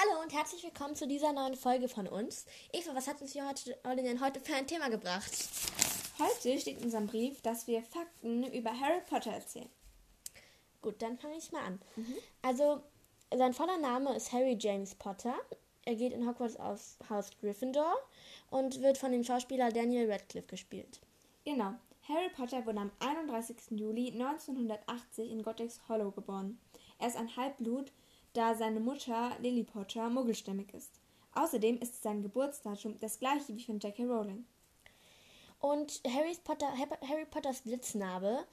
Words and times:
Hallo 0.00 0.22
und 0.22 0.32
herzlich 0.32 0.62
willkommen 0.62 0.94
zu 0.94 1.08
dieser 1.08 1.32
neuen 1.32 1.56
Folge 1.56 1.88
von 1.88 2.06
uns. 2.06 2.46
Eva, 2.72 2.94
was 2.94 3.08
hat 3.08 3.20
uns 3.20 3.32
hier 3.32 3.48
heute, 3.48 3.76
denn 3.96 4.20
heute 4.20 4.38
für 4.38 4.54
ein 4.54 4.66
Thema 4.68 4.90
gebracht? 4.90 5.32
Heute 6.20 6.60
steht 6.60 6.78
in 6.78 6.84
unserem 6.84 7.08
Brief, 7.08 7.40
dass 7.42 7.66
wir 7.66 7.82
Fakten 7.82 8.44
über 8.52 8.78
Harry 8.78 9.00
Potter 9.08 9.32
erzählen. 9.32 9.68
Gut, 10.82 11.02
dann 11.02 11.18
fange 11.18 11.36
ich 11.36 11.50
mal 11.50 11.64
an. 11.64 11.80
Also, 12.42 12.80
sein 13.36 13.52
voller 13.54 13.76
Name 13.78 14.14
ist 14.14 14.30
Harry 14.30 14.56
James 14.56 14.94
Potter. 14.94 15.34
Er 15.84 15.96
geht 15.96 16.12
in 16.12 16.28
Hogwarts 16.28 16.56
aus 16.60 16.96
Haus 17.10 17.30
Gryffindor 17.40 17.96
und 18.50 18.80
wird 18.80 18.98
von 18.98 19.10
dem 19.10 19.24
Schauspieler 19.24 19.72
Daniel 19.72 20.12
Radcliffe 20.12 20.46
gespielt. 20.46 21.00
Genau. 21.44 21.74
Harry 22.06 22.30
Potter 22.36 22.64
wurde 22.66 22.78
am 22.78 22.92
31. 23.00 23.56
Juli 23.70 24.12
1980 24.12 25.28
in 25.28 25.42
Gottix 25.42 25.80
Hollow 25.88 26.12
geboren. 26.12 26.60
Er 27.00 27.08
ist 27.08 27.16
ein 27.16 27.34
Halbblut, 27.36 27.90
da 28.32 28.54
seine 28.54 28.80
Mutter 28.80 29.36
Lily 29.40 29.64
Potter 29.64 30.08
muggelstämmig 30.08 30.72
ist. 30.74 30.90
Außerdem 31.34 31.78
ist 31.78 32.02
sein 32.02 32.22
Geburtsdatum 32.22 32.96
das 33.00 33.18
gleiche 33.18 33.56
wie 33.56 33.64
von 33.64 33.78
J.K. 33.78 34.04
Rowling. 34.04 34.44
Und 35.60 36.00
Harry, 36.06 36.36
Potter, 36.42 36.68
Harry 36.76 37.26
Potters 37.26 37.62
Blitznarbe 37.62 38.44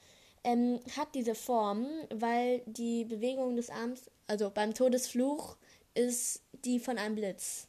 ähm, 0.44 0.80
hat 0.96 1.14
diese 1.14 1.34
Form, 1.34 1.86
weil 2.14 2.62
die 2.66 3.04
Bewegung 3.04 3.56
des 3.56 3.70
Arms, 3.70 4.10
also 4.26 4.50
beim 4.50 4.74
Todesfluch, 4.74 5.56
ist 5.94 6.42
die 6.64 6.78
von 6.78 6.98
einem 6.98 7.14
Blitz. 7.16 7.68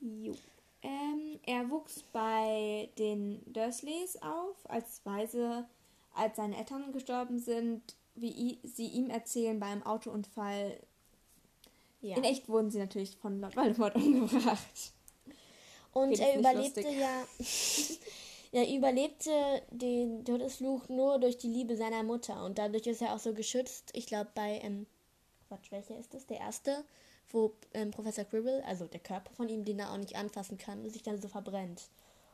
Jo. 0.00 0.34
Ähm, 0.82 1.40
er 1.46 1.70
wuchs 1.70 2.04
bei 2.12 2.90
den 2.98 3.40
Dursleys 3.52 4.16
auf, 4.20 4.56
als 4.68 5.00
Weise, 5.04 5.66
als 6.14 6.36
seine 6.36 6.56
Eltern 6.58 6.92
gestorben 6.92 7.38
sind, 7.38 7.96
wie 8.14 8.58
sie 8.62 8.88
ihm 8.88 9.10
erzählen, 9.10 9.58
bei 9.58 9.66
einem 9.66 9.82
Autounfall. 9.82 10.78
Ja. 12.04 12.16
In 12.18 12.24
echt 12.24 12.48
wurden 12.48 12.70
sie 12.70 12.78
natürlich 12.78 13.16
von 13.16 13.40
Lord 13.40 13.56
Voldemort 13.56 13.94
umgebracht. 13.96 14.92
Und 15.92 16.18
er 16.18 16.38
überlebte 16.38 16.82
lustig. 16.82 16.98
ja. 17.00 17.98
er 18.60 18.76
überlebte 18.76 19.62
den 19.70 20.24
Todesfluch 20.24 20.88
nur 20.88 21.18
durch 21.18 21.38
die 21.38 21.48
Liebe 21.48 21.76
seiner 21.76 22.02
Mutter. 22.02 22.44
Und 22.44 22.58
dadurch 22.58 22.86
ist 22.86 23.00
er 23.00 23.14
auch 23.14 23.18
so 23.18 23.32
geschützt. 23.32 23.90
Ich 23.94 24.06
glaube, 24.06 24.30
bei, 24.34 24.60
ähm, 24.62 24.86
Quatsch, 25.48 25.70
welcher 25.70 25.96
ist 25.98 26.12
das? 26.12 26.26
Der 26.26 26.40
erste, 26.40 26.84
wo 27.30 27.54
ähm, 27.72 27.90
Professor 27.90 28.24
Quirrell, 28.24 28.62
also 28.66 28.86
der 28.86 29.00
Körper 29.00 29.32
von 29.32 29.48
ihm, 29.48 29.64
den 29.64 29.78
er 29.78 29.90
auch 29.92 29.96
nicht 29.98 30.16
anfassen 30.16 30.58
kann 30.58 30.82
und 30.82 30.90
sich 30.90 31.02
dann 31.02 31.20
so 31.20 31.28
verbrennt. 31.28 31.88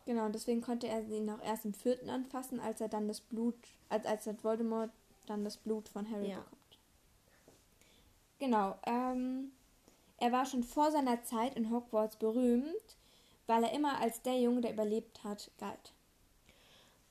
Genau, 0.04 0.24
und 0.26 0.34
deswegen 0.34 0.62
konnte 0.62 0.88
er 0.88 1.06
ihn 1.08 1.30
auch 1.30 1.42
erst 1.44 1.64
im 1.64 1.74
vierten 1.74 2.10
anfassen, 2.10 2.58
als 2.58 2.80
er 2.80 2.88
dann 2.88 3.06
das 3.06 3.20
Blut, 3.20 3.54
als, 3.88 4.04
als 4.06 4.26
Voldemort 4.42 4.90
dann 5.26 5.44
das 5.44 5.56
Blut 5.58 5.88
von 5.88 6.10
Harry 6.10 6.30
Ja. 6.30 6.38
bekommt. 6.38 6.56
Genau, 8.40 8.74
ähm, 8.86 9.52
er 10.20 10.32
war 10.32 10.46
schon 10.46 10.62
vor 10.62 10.92
seiner 10.92 11.24
Zeit 11.24 11.56
in 11.56 11.70
Hogwarts 11.70 12.16
berühmt, 12.16 12.96
weil 13.46 13.64
er 13.64 13.72
immer 13.72 13.98
als 14.00 14.22
der 14.22 14.38
Junge, 14.38 14.60
der 14.60 14.74
überlebt 14.74 15.24
hat, 15.24 15.50
galt. 15.58 15.92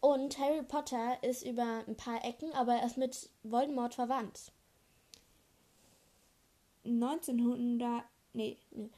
Und 0.00 0.38
Harry 0.38 0.62
Potter 0.62 1.22
ist 1.22 1.44
über 1.44 1.84
ein 1.86 1.96
paar 1.96 2.24
Ecken, 2.24 2.52
aber 2.54 2.74
er 2.74 2.86
ist 2.86 2.96
mit 2.96 3.28
Voldemort 3.42 3.94
verwandt. 3.94 4.52
1900, 6.88 8.02
nee, 8.32 8.56
Nee, 8.72 8.90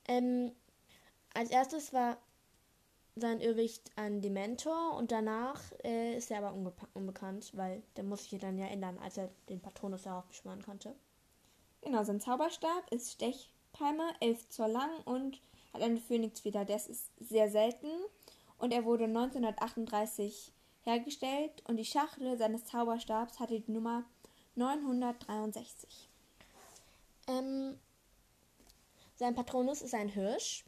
Ähm, 0.09 0.53
als 1.35 1.51
erstes 1.51 1.93
war 1.93 2.17
sein 3.17 3.41
Irrwicht 3.41 3.91
ein 3.97 4.23
Dementor 4.23 4.97
und 4.97 5.12
danach 5.12 5.61
äh, 5.85 6.17
ist 6.17 6.31
er 6.31 6.39
aber 6.39 6.55
unbekannt, 6.95 7.53
weil 7.55 7.83
der 7.97 8.05
muss 8.05 8.29
sich 8.29 8.41
dann 8.41 8.59
ja 8.59 8.67
ändern, 8.67 8.99
als 8.99 9.19
er 9.19 9.31
den 9.49 9.61
Patronus 9.61 10.03
darauf 10.03 10.25
beschwören 10.25 10.62
konnte. 10.62 10.95
Genau, 11.83 12.03
sein 12.03 12.21
Zauberstab 12.21 12.91
ist 12.91 13.12
Stechpalme, 13.12 14.15
11 14.21 14.49
Zoll 14.49 14.71
lang 14.71 14.91
und 15.05 15.41
hat 15.73 15.83
eine 15.83 16.01
Phönixfeder. 16.01 16.65
Das 16.65 16.89
ist 16.89 17.12
sehr 17.21 17.49
selten 17.51 17.89
und 18.64 18.72
er 18.72 18.86
wurde 18.86 19.04
1938 19.04 20.50
hergestellt 20.84 21.62
und 21.69 21.76
die 21.76 21.84
Schachtel 21.84 22.38
seines 22.38 22.64
Zauberstabs 22.64 23.38
hatte 23.38 23.60
die 23.60 23.70
Nummer 23.70 24.04
963. 24.54 26.08
Ähm, 27.28 27.78
sein 29.16 29.34
Patronus 29.34 29.82
ist 29.82 29.92
ein 29.92 30.08
Hirsch. 30.08 30.64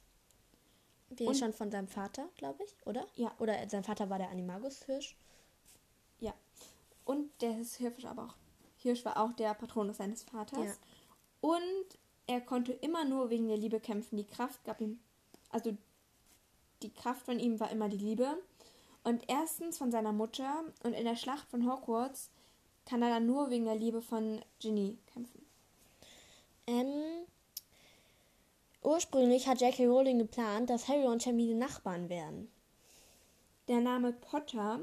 Wie 1.09 1.27
Und- 1.27 1.39
schon 1.39 1.55
von 1.55 1.71
seinem 1.71 1.89
Vater, 1.89 2.29
glaube 2.37 2.65
ich, 2.65 2.75
oder? 2.87 3.07
Ja. 3.15 3.35
Oder 3.39 3.67
sein 3.71 3.83
Vater 3.83 4.11
war 4.11 4.19
der 4.19 4.29
Animagus-Hirsch. 4.29 5.17
Ja. 6.21 6.35
Und 7.07 7.31
der 7.41 7.53
Hirsch, 7.55 8.05
aber 8.05 8.25
auch, 8.25 8.35
Hirsch 8.77 9.07
war 9.07 9.17
auch 9.17 9.33
der 9.33 9.55
Patronus 9.55 9.97
seines 9.97 10.23
Vaters. 10.23 10.67
Ja. 10.67 11.49
Und 11.49 11.99
er 12.27 12.43
konnte 12.43 12.75
immer 12.75 13.07
nur 13.07 13.31
wegen 13.31 13.49
der 13.49 13.57
Liebe 13.57 13.81
kämpfen. 13.81 14.19
Die 14.19 14.27
Kraft 14.27 14.63
gab 14.65 14.83
ihm, 14.83 15.01
also 15.49 15.75
die 16.87 16.93
Kraft 16.93 17.23
von 17.23 17.41
ihm 17.41 17.59
war 17.59 17.71
immer 17.71 17.89
die 17.89 17.97
Liebe. 17.97 18.39
Und 19.03 19.25
erstens 19.29 19.79
von 19.79 19.91
seiner 19.91 20.13
Mutter 20.13 20.65
und 20.85 20.93
in 20.93 21.05
der 21.05 21.17
Schlacht 21.17 21.49
von 21.49 21.69
Hogwarts 21.69 22.31
kann 22.87 23.03
er 23.03 23.11
dann 23.11 23.27
nur 23.27 23.51
wegen 23.51 23.65
der 23.65 23.75
Liebe 23.75 24.01
von 24.03 24.41
Ginny 24.61 24.97
kämpfen. 25.13 25.45
Ähm, 26.69 27.27
ursprünglich 28.83 29.49
hat 29.49 29.61
J.K. 29.61 29.87
Rowling 29.87 30.19
geplant, 30.19 30.71
dass 30.71 30.89
Harry 30.89 31.07
und 31.07 31.25
Hermine 31.27 31.55
Nachbarn 31.57 32.09
wären. 32.09 32.49
Der 33.69 33.81
Name 33.81 34.13
Potter 34.13 34.81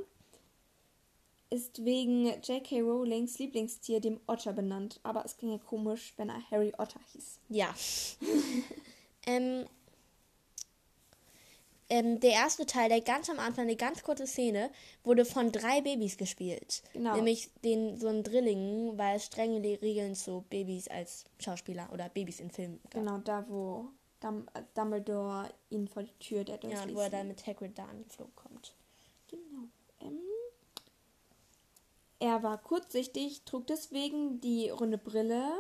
ist 1.50 1.86
wegen 1.86 2.26
J.K. 2.42 2.82
Rowlings 2.82 3.40
Lieblingstier, 3.40 4.02
dem 4.02 4.20
Otter, 4.28 4.52
benannt. 4.52 5.00
Aber 5.04 5.24
es 5.24 5.38
klingt 5.38 5.54
ja 5.54 5.60
komisch, 5.60 6.14
wenn 6.18 6.30
er 6.30 6.50
Harry 6.52 6.74
Otter 6.78 7.00
hieß. 7.14 7.40
Ja. 7.50 7.74
ähm, 9.26 9.66
ähm, 11.90 12.20
der 12.20 12.32
erste 12.32 12.66
Teil, 12.66 12.90
der 12.90 13.02
ganz 13.02 13.30
am 13.30 13.40
Anfang, 13.40 13.64
eine 13.64 13.76
ganz 13.76 14.04
kurze 14.04 14.28
Szene, 14.28 14.72
wurde 15.04 15.26
von 15.26 15.52
drei 15.52 15.82
Babys 15.82 16.18
gespielt. 16.18 16.84
Genau. 16.94 17.16
Nämlich 17.16 17.50
den 17.64 17.98
so 17.98 18.08
einen 18.08 18.24
Drillingen, 18.24 18.98
weil 18.98 19.18
es 19.18 19.26
strenge 19.26 19.62
Regeln 19.82 20.16
zu 20.16 20.46
Babys 20.50 20.88
als 20.88 21.26
Schauspieler 21.40 21.90
oder 21.92 22.10
Babys 22.10 22.40
in 22.40 22.52
Filmen 22.52 22.80
gab. 22.84 22.94
Genau, 22.94 23.18
da 23.20 23.46
wo 23.48 23.90
Dum 24.20 24.46
Dumbledore 24.74 25.50
ihn 25.70 25.88
vor 25.88 26.04
die 26.04 26.18
Tür 26.20 26.44
der 26.44 26.56
Ja, 26.56 26.62
Dursleys 26.62 26.86
und 26.86 26.96
wo 26.96 27.00
er 27.02 27.10
dann 27.10 27.28
mit 27.28 27.46
Hagrid 27.46 27.78
da 27.78 27.86
angeflogen 27.86 28.36
kommt. 28.36 28.74
Genau. 29.28 29.68
Ähm, 30.02 30.20
er 32.20 32.42
war 32.42 32.58
kurzsichtig, 32.58 33.44
trug 33.44 33.68
deswegen 33.68 34.40
die 34.40 34.70
runde 34.70 34.98
Brille. 34.98 35.52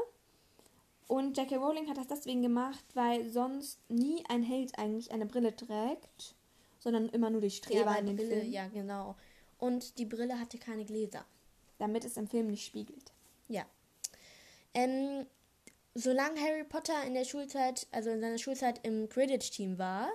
Und 1.08 1.38
J.K. 1.38 1.58
Rowling 1.58 1.90
hat 1.90 1.98
das 1.98 2.08
deswegen 2.08 2.42
gemacht, 2.42 2.84
weil 2.94 3.30
sonst 3.30 3.80
nie 3.90 4.24
ein 4.30 4.44
Held 4.44 4.78
eigentlich 4.78 5.12
eine 5.12 5.26
Brille 5.26 5.56
trägt, 5.56 6.36
sondern 6.80 7.10
immer 7.10 7.30
nur 7.30 7.42
die 7.42 7.52
Streber 7.52 7.92
weil 7.92 8.00
in 8.00 8.06
den 8.08 8.16
Brille, 8.18 8.42
Film, 8.42 8.52
ja, 8.52 8.68
genau. 8.68 9.16
Und 9.58 9.98
die 9.98 10.06
Brille 10.06 10.40
hatte 10.40 10.58
keine 10.58 10.86
Gläser. 10.86 11.26
damit 11.80 12.06
es 12.06 12.18
im 12.18 12.28
Film 12.28 12.48
nicht 12.48 12.66
spiegelt. 12.66 13.12
Ja. 13.48 13.66
Ähm, 14.74 15.26
solange 15.96 16.40
Harry 16.40 16.64
Potter 16.64 17.04
in 17.06 17.14
der 17.14 17.26
Schulzeit, 17.26 17.88
also 17.92 18.10
in 18.10 18.22
seiner 18.22 18.38
Schulzeit 18.38 18.80
im 18.84 19.10
Quidditch-Team 19.10 19.78
war, 19.78 20.10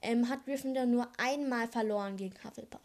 ähm, 0.00 0.28
hat 0.28 0.44
Gryffindor 0.44 0.86
nur 0.86 1.08
einmal 1.18 1.68
verloren 1.68 2.16
gegen 2.16 2.34
Hufflepuff. 2.42 2.80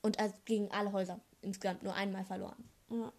Und 0.00 0.18
also 0.18 0.34
gegen 0.44 0.70
alle 0.70 0.92
Häuser 0.92 1.20
insgesamt 1.42 1.82
nur 1.82 1.94
einmal 1.94 2.24
verloren. 2.24 2.64
Ja. 2.90 3.12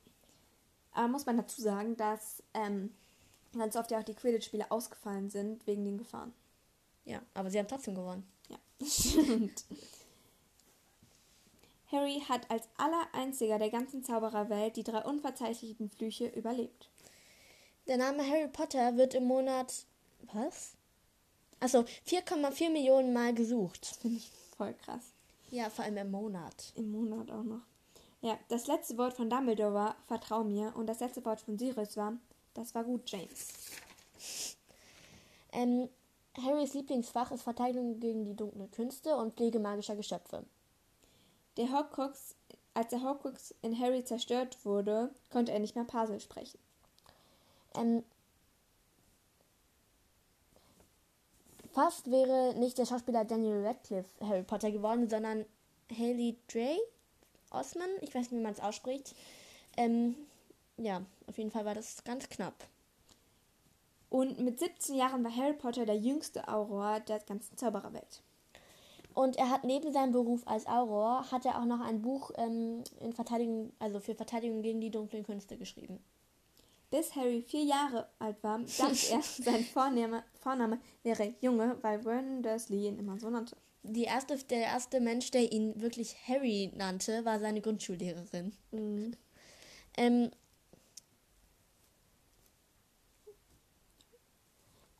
Aber 0.92 1.08
muss 1.08 1.26
man 1.26 1.38
dazu 1.38 1.62
sagen, 1.62 1.96
dass 1.98 2.44
ähm, 2.54 2.94
ganz 3.58 3.76
oft 3.76 3.92
ja 3.92 4.00
auch 4.00 4.04
die 4.04 4.14
Quidditch-Spiele 4.14 4.72
ausgefallen 4.72 5.30
sind 5.30 5.66
wegen 5.68 5.86
den 5.86 5.98
Gefahren. 5.98 6.34
Ja, 7.06 7.22
aber 7.34 7.50
sie 7.50 7.60
haben 7.60 7.68
trotzdem 7.68 7.96
gewonnen. 7.96 8.28
Ja, 8.50 8.58
stimmt. 8.88 9.66
Harry 11.92 12.24
hat 12.28 12.50
als 12.50 12.68
allereinziger 12.78 13.60
der 13.60 13.70
ganzen 13.70 14.04
Zaubererwelt 14.04 14.76
die 14.76 14.84
drei 14.84 15.04
unverzeichneten 15.04 15.90
Flüche 15.90 16.28
überlebt. 16.28 16.90
Der 17.88 17.98
Name 17.98 18.28
Harry 18.28 18.48
Potter 18.48 18.98
wird 18.98 19.14
im 19.14 19.26
Monat. 19.26 19.86
Was? 20.34 20.74
Also 21.60 21.80
4,4 22.08 22.72
Millionen 22.72 23.14
Mal 23.14 23.34
gesucht. 23.34 23.98
Finde 24.02 24.18
ich 24.18 24.32
voll 24.58 24.74
krass. 24.74 25.14
Ja, 25.52 25.70
vor 25.70 25.86
allem 25.86 25.98
im 25.98 26.12
Monat. 26.12 26.74
Im 26.76 26.92
Monat 26.92 27.30
auch 27.30 27.44
noch. 27.44 27.62
Ja, 28.22 28.40
das 28.48 28.68
letzte 28.68 28.98
Wort 28.98 29.14
von 29.14 29.30
Dumbledore 29.30 29.74
war 29.74 29.96
Vertrau 30.08 30.44
mir 30.44 30.74
und 30.76 30.88
das 30.88 31.02
letzte 31.02 31.24
Wort 31.26 31.42
von 31.42 31.60
Sirius 31.60 31.98
war 31.98 32.18
Das 32.54 32.76
war 32.76 32.84
gut, 32.84 33.10
James. 33.10 33.50
Ähm, 35.52 35.90
Harrys 36.38 36.74
Lieblingsfach 36.74 37.32
ist 37.32 37.44
Verteidigung 37.44 38.00
gegen 38.00 38.26
die 38.26 38.36
dunklen 38.36 38.72
Künste 38.72 39.16
und 39.16 39.36
Pflege 39.36 39.60
magischer 39.60 39.96
Geschöpfe. 39.96 40.44
Der 41.58 41.72
Horcrux, 41.72 42.36
als 42.74 42.90
der 42.90 43.04
Horcrux 43.04 43.54
in 43.62 43.80
Harry 43.80 44.04
zerstört 44.04 44.66
wurde, 44.66 45.14
konnte 45.32 45.52
er 45.52 45.60
nicht 45.60 45.76
mehr 45.76 45.86
Parsel 45.86 46.20
sprechen. 46.20 46.58
Ähm, 47.76 48.04
fast 51.72 52.10
wäre 52.10 52.56
nicht 52.56 52.78
der 52.78 52.86
Schauspieler 52.86 53.26
Daniel 53.26 53.66
Radcliffe 53.66 54.10
Harry 54.22 54.44
Potter 54.44 54.72
geworden, 54.72 55.10
sondern 55.10 55.46
Haley 55.92 56.38
Dray 56.52 56.80
Osman. 57.52 57.90
Ich 58.02 58.14
weiß 58.14 58.32
nicht, 58.32 58.40
wie 58.40 58.44
man 58.44 58.54
es 58.54 58.60
ausspricht. 58.60 59.16
Ähm, 59.78 60.16
ja, 60.78 61.02
auf 61.28 61.38
jeden 61.38 61.52
Fall 61.52 61.66
war 61.66 61.76
das 61.76 62.04
ganz 62.04 62.30
knapp. 62.30 62.68
Und 64.10 64.40
mit 64.40 64.60
17 64.60 64.96
Jahren 64.96 65.24
war 65.24 65.36
Harry 65.36 65.54
Potter 65.54 65.86
der 65.86 65.98
jüngste 65.98 66.48
Auror 66.48 67.00
der 67.00 67.20
ganzen 67.20 67.58
Zaubererwelt. 67.58 68.22
Und 69.14 69.38
er 69.38 69.50
hat 69.50 69.64
neben 69.64 69.92
seinem 69.92 70.12
Beruf 70.12 70.42
als 70.46 70.66
Auror 70.68 71.32
hat 71.32 71.46
er 71.46 71.60
auch 71.60 71.66
noch 71.66 71.82
ein 71.82 72.02
Buch 72.02 72.32
ähm, 72.38 72.84
in 73.00 73.14
Verteidigung, 73.14 73.72
also 73.80 74.00
für 74.00 74.16
Verteidigung 74.16 74.62
gegen 74.62 74.82
die 74.82 74.92
dunklen 74.92 75.24
Künste 75.24 75.58
geschrieben. 75.58 76.00
Bis 76.90 77.16
Harry 77.16 77.42
vier 77.42 77.64
Jahre 77.64 78.08
alt 78.20 78.44
war, 78.44 78.60
dachte 78.60 79.08
er, 79.12 79.22
sein 79.22 79.64
Vorname, 79.64 80.24
Vorname 80.40 80.80
wäre 81.02 81.34
Junge, 81.42 81.78
weil 81.82 82.02
Vernon 82.02 82.44
Dursley 82.44 82.88
ihn 82.88 83.00
immer 83.00 83.20
so 83.20 83.30
nannte. 83.30 83.58
Die 83.84 84.04
erste, 84.04 84.38
der 84.38 84.62
erste 84.62 85.00
Mensch, 85.00 85.32
der 85.32 85.52
ihn 85.52 85.80
wirklich 85.82 86.16
Harry 86.28 86.72
nannte, 86.76 87.26
war 87.26 87.40
seine 87.40 87.62
Grundschullehrerin. 87.62 88.54
Mhm. 88.72 89.16
Ähm, 89.98 90.32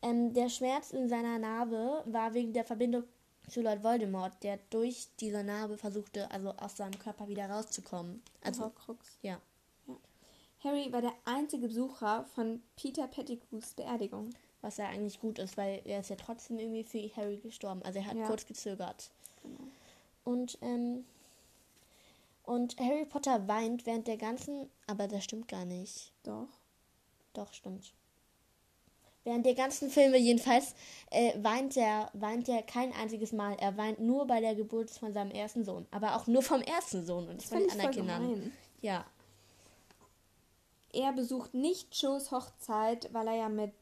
ähm, 0.04 0.32
der 0.34 0.48
Schmerz 0.48 0.90
in 0.92 1.08
seiner 1.08 1.38
Narbe 1.38 2.02
war 2.06 2.34
wegen 2.34 2.52
der 2.52 2.64
Verbindung 2.64 3.04
zu 3.48 3.60
Lord 3.62 3.82
Voldemort, 3.82 4.32
der 4.42 4.58
durch 4.70 5.08
diese 5.20 5.42
Narbe 5.44 5.76
versuchte, 5.76 6.30
also 6.30 6.50
aus 6.52 6.76
seinem 6.76 6.98
Körper 6.98 7.28
wieder 7.28 7.48
rauszukommen. 7.50 8.22
Also, 8.42 8.64
Horcrux. 8.64 9.18
ja. 9.22 9.40
Harry 10.62 10.90
war 10.92 11.02
der 11.02 11.12
einzige 11.26 11.66
Besucher 11.68 12.24
von 12.34 12.62
Peter 12.74 13.06
Pettigrews 13.06 13.74
Beerdigung. 13.74 14.30
Was 14.62 14.78
ja 14.78 14.86
eigentlich 14.88 15.20
gut 15.20 15.38
ist, 15.38 15.58
weil 15.58 15.82
er 15.84 16.00
ist 16.00 16.08
ja 16.08 16.16
trotzdem 16.16 16.58
irgendwie 16.58 16.84
für 16.84 16.98
Harry 17.16 17.36
gestorben. 17.36 17.82
Also 17.82 17.98
er 17.98 18.06
hat 18.06 18.16
Ja. 18.16 18.26
kurz 18.26 18.46
gezögert. 18.46 19.10
Genau. 19.42 19.58
Und, 20.24 20.56
ähm, 20.62 21.04
und 22.44 22.78
Harry 22.80 23.04
Potter 23.04 23.46
weint 23.46 23.84
während 23.84 24.06
der 24.06 24.16
ganzen, 24.16 24.70
aber 24.86 25.06
das 25.06 25.22
stimmt 25.24 25.48
gar 25.48 25.66
nicht. 25.66 26.12
Doch. 26.22 26.48
Doch, 27.34 27.52
stimmt. 27.52 27.92
Während 29.24 29.46
der 29.46 29.54
ganzen 29.54 29.88
Filme 29.90 30.18
jedenfalls 30.18 30.74
äh, 31.10 31.32
weint 31.42 31.76
er 31.78 32.10
weint 32.12 32.48
er 32.48 32.62
kein 32.62 32.92
einziges 32.92 33.32
Mal. 33.32 33.56
Er 33.58 33.76
weint 33.78 33.98
nur 34.00 34.26
bei 34.26 34.40
der 34.40 34.54
Geburt 34.54 34.90
von 34.90 35.12
seinem 35.14 35.30
ersten 35.30 35.64
Sohn. 35.64 35.86
Aber 35.90 36.14
auch 36.16 36.26
nur 36.26 36.42
vom 36.42 36.60
ersten 36.60 37.04
Sohn 37.06 37.26
und 37.28 37.36
nicht 37.36 37.48
von 37.48 37.58
den 37.60 37.70
anderen 37.70 37.90
Kindern. 37.90 38.22
gemein. 38.34 38.52
Ja. 38.82 39.06
Er 40.92 41.12
besucht 41.12 41.54
nicht 41.54 41.94
Joes 42.00 42.30
Hochzeit, 42.30 43.08
weil 43.12 43.26
er 43.28 43.34
ja 43.34 43.48
mit 43.48 43.72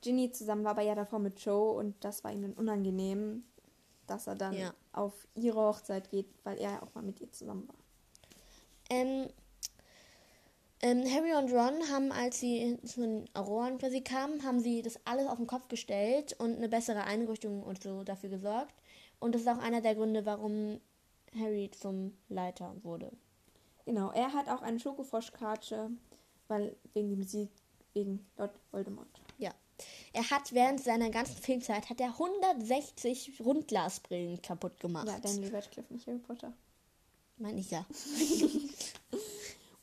Ginny 0.00 0.30
zusammen 0.30 0.64
war, 0.64 0.70
aber 0.72 0.82
ja 0.82 0.94
davor 0.94 1.18
mit 1.18 1.40
Joe 1.40 1.72
und 1.76 2.02
das 2.04 2.24
war 2.24 2.32
ihm 2.32 2.42
dann 2.42 2.52
unangenehm, 2.52 3.44
dass 4.06 4.26
er 4.26 4.34
dann 4.34 4.54
Ja. 4.56 4.72
auf 4.92 5.12
ihre 5.34 5.60
Hochzeit 5.60 6.10
geht, 6.10 6.26
weil 6.44 6.58
er 6.58 6.72
ja 6.72 6.82
auch 6.82 6.94
mal 6.94 7.02
mit 7.02 7.20
ihr 7.20 7.30
zusammen 7.32 7.66
war. 7.68 7.74
Ähm, 8.90 9.28
ähm, 10.84 11.02
Harry 11.10 11.32
und 11.32 11.50
Ron 11.50 11.90
haben, 11.90 12.12
als 12.12 12.40
sie 12.40 12.78
zu 12.84 13.00
den 13.00 13.24
Auroren 13.32 13.78
quasi 13.78 14.02
kamen, 14.02 14.44
haben 14.44 14.60
sie 14.60 14.82
das 14.82 15.00
alles 15.06 15.26
auf 15.26 15.38
den 15.38 15.46
Kopf 15.46 15.68
gestellt 15.68 16.34
und 16.38 16.58
eine 16.58 16.68
bessere 16.68 17.04
Einrichtung 17.04 17.62
und 17.62 17.82
so 17.82 18.04
dafür 18.04 18.28
gesorgt. 18.28 18.74
Und 19.18 19.34
das 19.34 19.42
ist 19.42 19.48
auch 19.48 19.58
einer 19.58 19.80
der 19.80 19.94
Gründe, 19.94 20.26
warum 20.26 20.78
Harry 21.38 21.70
zum 21.70 22.12
Leiter 22.28 22.74
wurde. 22.82 23.10
Genau, 23.86 24.10
er 24.12 24.34
hat 24.34 24.48
auch 24.50 24.60
eine 24.60 24.78
Schokofroschkarte, 24.78 25.90
weil 26.48 26.76
wegen 26.92 27.08
dem 27.08 27.22
Sieg, 27.22 27.48
wegen 27.94 28.26
Lord 28.36 28.52
Voldemort. 28.70 29.22
Ja. 29.38 29.52
Er 30.12 30.30
hat 30.30 30.52
während 30.52 30.82
seiner 30.82 31.08
ganzen 31.08 31.36
Filmzeit 31.36 31.88
hat 31.88 32.00
er 32.00 32.10
160 32.10 33.40
Rundglasbrillen 33.40 34.42
kaputt 34.42 34.78
gemacht. 34.80 35.08
Ja, 35.08 35.18
Daniel 35.18 35.54
Radcliffe, 35.54 35.94
nicht 35.94 36.06
Harry 36.06 36.18
Potter. 36.18 36.52
Meine 37.38 37.60
ich 37.60 37.70
ja. 37.70 37.86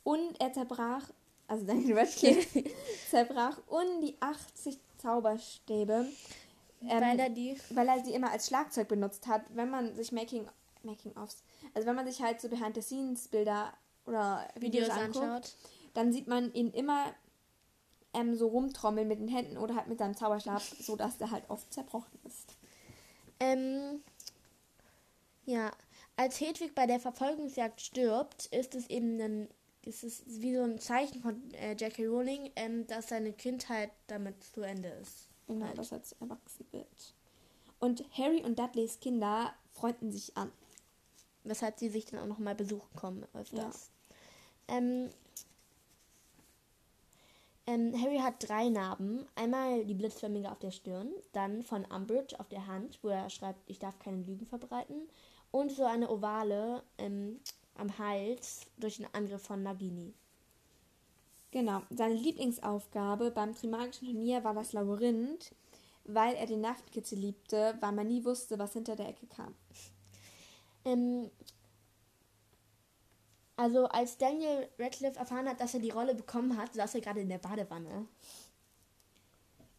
Und 0.04 0.40
er 0.40 0.52
zerbrach, 0.52 1.10
also 1.46 1.64
Daniel 1.66 1.98
Radcliffe, 1.98 2.64
zerbrach 3.10 3.58
um 3.68 4.00
die 4.00 4.16
80 4.20 4.78
Zauberstäbe, 4.98 6.06
ähm, 6.82 7.00
Weil 7.00 7.18
er 7.18 7.30
die. 7.30 7.56
weil 7.70 7.88
er 7.88 8.04
sie 8.04 8.12
immer 8.12 8.30
als 8.30 8.48
Schlagzeug 8.48 8.88
benutzt 8.88 9.26
hat, 9.26 9.42
wenn 9.54 9.70
man 9.70 9.94
sich 9.94 10.12
Making, 10.12 10.48
Making-ofs, 10.82 11.42
also 11.74 11.86
wenn 11.86 11.96
man 11.96 12.06
sich 12.06 12.20
halt 12.22 12.40
so 12.40 12.48
Behind-the-Scenes-Bilder 12.48 13.72
oder 14.06 14.48
Videos, 14.56 14.86
Videos 14.86 14.90
anguckt, 14.90 15.24
anschaut. 15.24 15.56
dann 15.94 16.12
sieht 16.12 16.26
man 16.26 16.52
ihn 16.54 16.70
immer 16.72 17.14
ähm, 18.14 18.34
so 18.34 18.48
rumtrommeln 18.48 19.08
mit 19.08 19.20
den 19.20 19.28
Händen 19.28 19.58
oder 19.58 19.76
halt 19.76 19.86
mit 19.86 19.98
seinem 19.98 20.16
Zauberstab, 20.16 20.60
sodass 20.80 21.18
der 21.18 21.30
halt 21.30 21.48
oft 21.48 21.72
zerbrochen 21.72 22.18
ist. 22.24 22.56
Ähm, 23.40 24.02
ja, 25.44 25.70
als 26.16 26.40
Hedwig 26.40 26.74
bei 26.74 26.86
der 26.86 27.00
Verfolgungsjagd 27.00 27.80
stirbt, 27.80 28.46
ist 28.46 28.74
es 28.74 28.88
eben 28.90 29.20
ein, 29.20 29.48
ist 29.84 30.04
es 30.04 30.22
wie 30.26 30.54
so 30.54 30.62
ein 30.62 30.78
Zeichen 30.78 31.20
von 31.22 31.52
äh, 31.54 31.76
Jackie 31.78 32.06
Rowling, 32.06 32.50
ähm, 32.56 32.86
dass 32.86 33.08
seine 33.08 33.32
Kindheit 33.32 33.90
damit 34.06 34.42
zu 34.42 34.62
Ende 34.62 34.88
ist. 34.88 35.28
Genau, 35.46 35.66
Halt. 35.66 35.78
dass 35.78 35.92
er 35.92 35.98
jetzt 35.98 36.16
erwachsen 36.20 36.66
wird. 36.70 37.14
Und 37.78 38.04
Harry 38.16 38.42
und 38.42 38.58
Dudleys 38.58 39.00
Kinder 39.00 39.52
freunden 39.72 40.12
sich 40.12 40.36
an. 40.36 40.52
Weshalb 41.44 41.78
sie 41.78 41.88
sich 41.88 42.04
dann 42.04 42.20
auch 42.20 42.26
nochmal 42.26 42.54
besuchen 42.54 42.94
kommen 42.94 43.26
öfters. 43.34 43.90
Ähm, 44.68 45.10
ähm, 47.66 47.92
Harry 48.00 48.18
hat 48.18 48.34
drei 48.38 48.68
Narben. 48.68 49.26
Einmal 49.34 49.84
die 49.84 49.94
blitzförmige 49.94 50.50
auf 50.50 50.58
der 50.58 50.70
Stirn, 50.70 51.10
dann 51.32 51.62
von 51.62 51.84
Umbridge 51.84 52.38
auf 52.38 52.48
der 52.48 52.66
Hand, 52.66 52.98
wo 53.02 53.08
er 53.08 53.30
schreibt, 53.30 53.68
ich 53.68 53.78
darf 53.78 53.98
keine 53.98 54.22
Lügen 54.22 54.46
verbreiten. 54.46 55.08
Und 55.50 55.72
so 55.72 55.84
eine 55.84 56.08
ovale 56.10 56.82
ähm, 56.98 57.40
am 57.76 57.98
Hals 57.98 58.66
durch 58.78 58.98
den 58.98 59.06
Angriff 59.12 59.42
von 59.42 59.62
Nagini. 59.62 60.14
Genau, 61.50 61.82
seine 61.90 62.14
Lieblingsaufgabe 62.14 63.30
beim 63.30 63.54
Trimagischen 63.54 64.08
Turnier 64.08 64.42
war 64.42 64.54
das 64.54 64.72
Labyrinth, 64.72 65.54
weil 66.04 66.34
er 66.34 66.46
den 66.46 66.62
Nervenkitzel 66.62 67.18
liebte, 67.18 67.76
weil 67.80 67.92
man 67.92 68.06
nie 68.06 68.24
wusste, 68.24 68.58
was 68.58 68.72
hinter 68.72 68.96
der 68.96 69.08
Ecke 69.08 69.26
kam. 69.26 69.54
Ähm, 70.84 71.30
also 73.56 73.86
als 73.86 74.16
Daniel 74.16 74.68
Radcliffe 74.78 75.18
erfahren 75.18 75.48
hat, 75.48 75.60
dass 75.60 75.74
er 75.74 75.80
die 75.80 75.90
Rolle 75.90 76.14
bekommen 76.14 76.56
hat, 76.56 76.74
saß 76.74 76.94
er 76.94 77.00
gerade 77.02 77.20
in 77.20 77.28
der 77.28 77.38
Badewanne. 77.38 78.06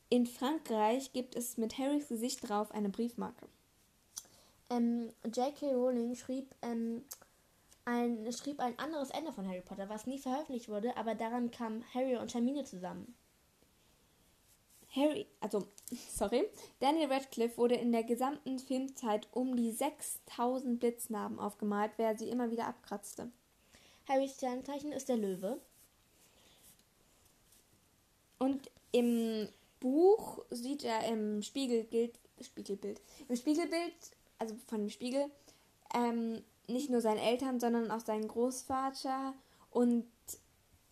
In 0.09 0.27
Frankreich 0.27 1.12
gibt 1.12 1.35
es 1.35 1.57
mit 1.57 1.77
Harrys 1.79 2.07
Gesicht 2.07 2.47
drauf 2.47 2.71
eine 2.71 2.89
Briefmarke. 2.89 3.47
Ähm, 4.69 5.09
J.K. 5.25 5.73
Rowling 5.73 6.15
schrieb, 6.15 6.53
ähm, 6.62 7.03
ein, 7.85 8.31
schrieb 8.31 8.59
ein 8.59 8.77
anderes 8.79 9.09
Ende 9.09 9.31
von 9.31 9.47
Harry 9.47 9.61
Potter, 9.61 9.89
was 9.89 10.07
nie 10.07 10.19
veröffentlicht 10.19 10.69
wurde, 10.69 10.95
aber 10.97 11.15
daran 11.15 11.51
kamen 11.51 11.83
Harry 11.93 12.15
und 12.15 12.33
Hermine 12.33 12.63
zusammen. 12.63 13.15
Harry, 14.95 15.25
also, 15.39 15.67
sorry, 16.09 16.47
Daniel 16.79 17.11
Radcliffe 17.11 17.57
wurde 17.57 17.75
in 17.75 17.91
der 17.91 18.03
gesamten 18.03 18.59
Filmzeit 18.59 19.27
um 19.31 19.55
die 19.55 19.71
6000 19.71 20.79
Blitznarben 20.79 21.39
aufgemalt, 21.39 21.91
wer 21.97 22.17
sie 22.17 22.29
immer 22.29 22.51
wieder 22.51 22.67
abkratzte. 22.67 23.31
Harrys 24.07 24.35
Sternzeichen 24.35 24.91
ist 24.91 25.09
der 25.09 25.17
Löwe. 25.17 25.59
Und 28.37 28.69
im 28.91 29.47
Buch 29.79 30.43
sieht 30.49 30.83
er 30.83 31.07
im 31.07 31.41
Spiegelbild, 31.41 32.19
Spiegelbild, 32.41 33.01
im 33.29 33.35
Spiegelbild, 33.35 33.93
also 34.37 34.55
von 34.67 34.81
dem 34.81 34.89
Spiegel, 34.89 35.31
ähm, 35.95 36.43
nicht 36.67 36.89
nur 36.89 37.01
seine 37.01 37.22
Eltern, 37.22 37.60
sondern 37.60 37.91
auch 37.91 38.00
seinen 38.00 38.27
Großvater 38.27 39.34
und, 39.72 40.05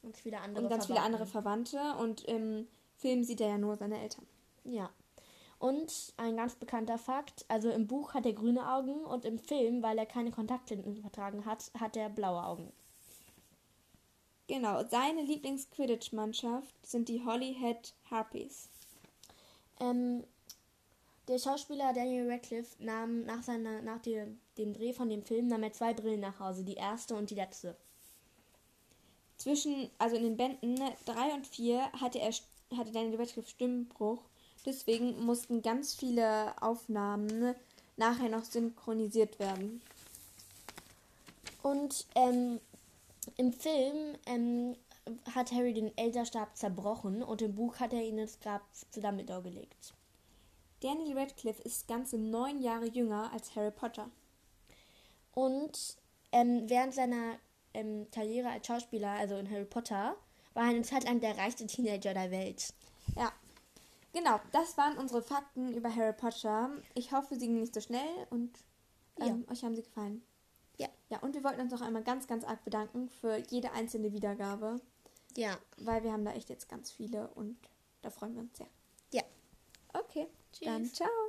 Und 0.02 0.18
viele 0.18 0.40
andere 0.40 0.64
und 0.64 0.70
ganz 0.70 0.88
viele 0.88 1.02
andere 1.02 1.26
Verwandten. 1.26 1.78
Verwandte. 1.78 2.04
Und 2.04 2.24
im 2.26 2.68
Film 2.98 3.24
sieht 3.24 3.42
er 3.42 3.50
ja 3.50 3.58
nur 3.58 3.78
seine 3.78 4.00
Eltern. 4.00 4.26
Ja. 4.64 4.90
Und 5.60 6.14
ein 6.18 6.38
ganz 6.38 6.56
bekannter 6.56 6.98
Fakt, 6.98 7.46
also 7.48 7.70
im 7.70 7.86
Buch 7.86 8.16
hat 8.16 8.26
er 8.26 8.34
grüne 8.34 8.68
Augen 8.68 9.06
und 9.06 9.26
im 9.26 9.38
Film, 9.38 9.84
weil 9.84 9.98
er 10.00 10.08
keine 10.08 10.32
Kontaktlinsen 10.32 10.98
vertragen 10.98 11.46
hat, 11.46 11.72
hat 11.80 11.96
er 11.96 12.10
blaue 12.10 12.44
Augen. 12.44 12.74
Genau, 14.48 14.84
seine 14.90 15.22
Lieblings-Quidditch-Mannschaft 15.22 16.76
sind 16.86 17.10
die 17.10 17.24
Holyhead 17.24 17.94
Harpies. 18.10 18.70
Ähm, 19.80 20.24
der 21.28 21.40
Schauspieler 21.40 21.94
Daniel 21.94 22.30
Radcliffe 22.30 22.84
nahm 22.84 23.24
nach, 23.24 23.44
seiner, 23.44 23.82
nach 23.82 24.02
dem, 24.02 24.42
dem 24.62 24.74
Dreh 24.74 24.94
von 24.94 25.10
dem 25.10 25.24
Film 25.24 25.48
nahm 25.48 25.64
er 25.64 25.74
zwei 25.74 25.94
Brillen 25.94 26.20
nach 26.20 26.40
Hause, 26.40 26.64
die 26.64 26.76
erste 26.76 27.16
und 27.16 27.30
die 27.30 27.36
letzte. 27.36 27.76
Zwischen, 29.38 29.90
also 29.98 30.16
in 30.16 30.24
den 30.24 30.38
Bänden 30.38 30.80
3 31.06 31.34
und 31.34 31.48
4 31.48 31.92
hatte, 31.94 32.20
er, 32.20 32.32
hatte 32.78 32.92
Daniel 32.92 33.20
Radcliffe 33.20 33.50
Stimmbruch. 33.50 34.24
Deswegen 34.66 35.26
mussten 35.26 35.62
ganz 35.62 35.96
viele 35.96 36.54
Aufnahmen 36.62 37.56
nachher 37.98 38.30
noch 38.30 38.44
synchronisiert 38.44 39.40
werden. 39.40 39.82
Und 41.64 42.06
ähm, 42.16 42.60
im 43.38 43.54
Film 43.54 44.16
ähm, 44.26 44.76
hat 45.34 45.52
Harry 45.52 45.74
den 45.74 45.96
Elderstab 45.98 46.56
zerbrochen 46.56 47.24
und 47.24 47.42
im 47.42 47.56
Buch 47.56 47.80
hat 47.80 47.94
er 47.94 48.04
ihn 48.04 48.18
ins 48.18 48.40
Grab 48.40 48.62
zu 48.92 49.02
Dumbledore 49.02 49.44
gelegt. 49.44 49.94
Daniel 50.82 51.18
Radcliffe 51.18 51.62
ist 51.62 51.88
ganze 51.88 52.18
neun 52.18 52.62
Jahre 52.62 52.88
jünger 52.88 53.32
als 53.34 53.56
Harry 53.56 53.72
Potter. 53.72 54.10
Und 55.34 55.98
ähm, 56.32 56.70
während 56.70 56.94
seiner 56.94 57.38
ähm, 57.74 58.08
Karriere 58.12 58.50
als 58.50 58.68
Schauspieler, 58.68 59.12
also 59.12 59.36
in 59.38 59.50
Harry 59.50 59.66
Potter, 59.66 60.16
war 60.54 60.64
er 60.64 60.70
eine 60.70 60.82
Zeit 60.82 61.06
lang 61.06 61.20
der 61.20 61.38
reichste 61.38 61.66
Teenager 61.68 62.14
der 62.14 62.32
Welt. 62.32 62.74
Ja, 63.16 63.32
genau. 64.14 64.40
Das 64.52 64.78
waren 64.78 64.98
unsere 64.98 65.22
Fakten 65.22 65.74
über 65.74 65.94
Harry 65.94 66.14
Potter. 66.14 66.72
Ich 66.94 67.12
hoffe, 67.12 67.36
sie 67.36 67.48
gingen 67.48 67.62
nicht 67.62 67.74
so 67.74 67.82
schnell 67.82 68.28
und 68.30 68.52
ähm, 69.20 69.46
ja. 69.46 69.52
euch 69.52 69.64
haben 69.64 69.76
sie 69.76 69.84
gefallen. 69.84 70.22
Ja. 70.78 70.88
Ja, 71.10 71.20
und 71.20 71.36
wir 71.36 71.44
wollten 71.44 71.62
uns 71.62 71.72
noch 71.72 71.82
einmal 71.82 72.04
ganz, 72.04 72.28
ganz 72.28 72.44
arg 72.44 72.64
bedanken 72.64 73.10
für 73.10 73.38
jede 73.50 73.72
einzelne 73.72 74.14
Wiedergabe. 74.14 74.82
Ja. 75.36 75.58
Weil 75.78 76.04
wir 76.04 76.12
haben 76.12 76.26
da 76.26 76.34
echt 76.34 76.50
jetzt 76.50 76.70
ganz 76.70 76.92
viele 76.92 77.30
und 77.30 77.58
da 78.02 78.10
freuen 78.10 78.34
wir 78.34 78.42
uns 78.42 78.58
sehr. 78.58 78.68
Ja. 79.14 79.24
Okay. 79.94 80.28
Tschüss. 80.52 80.66
Dann 80.66 80.86
ciao. 80.86 81.22